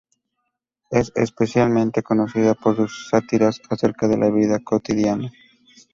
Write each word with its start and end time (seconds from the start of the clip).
Es 0.89 1.11
especialmente 1.13 2.01
conocida 2.01 2.55
por 2.55 2.75
sus 2.75 3.09
sátiras 3.11 3.61
acerca 3.69 4.07
de 4.07 4.17
la 4.17 4.31
vida 4.31 4.57
cotidiana. 4.57 5.31